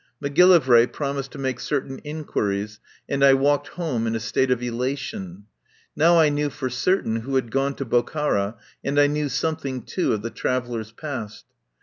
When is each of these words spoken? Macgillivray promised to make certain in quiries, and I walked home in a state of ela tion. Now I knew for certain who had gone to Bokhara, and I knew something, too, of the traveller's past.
Macgillivray 0.19 0.87
promised 0.91 1.31
to 1.33 1.37
make 1.37 1.59
certain 1.59 1.99
in 1.99 2.23
quiries, 2.25 2.79
and 3.07 3.23
I 3.23 3.35
walked 3.35 3.67
home 3.67 4.07
in 4.07 4.15
a 4.15 4.19
state 4.19 4.49
of 4.49 4.63
ela 4.63 4.95
tion. 4.95 5.45
Now 5.95 6.17
I 6.17 6.29
knew 6.29 6.49
for 6.49 6.71
certain 6.71 7.17
who 7.17 7.35
had 7.35 7.51
gone 7.51 7.75
to 7.75 7.85
Bokhara, 7.85 8.55
and 8.83 8.99
I 8.99 9.05
knew 9.05 9.29
something, 9.29 9.83
too, 9.83 10.11
of 10.13 10.23
the 10.23 10.31
traveller's 10.31 10.91
past. 10.91 11.45